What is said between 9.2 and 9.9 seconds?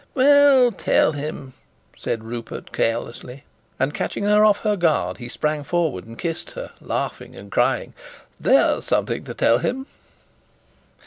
to tell him!"